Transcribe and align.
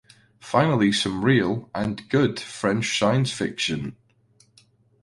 Finally 0.39 0.91
some 0.91 1.23
real 1.23 1.69
(and 1.75 2.09
good) 2.09 2.39
French 2.39 2.97
science 2.97 3.31
fiction! 3.31 3.95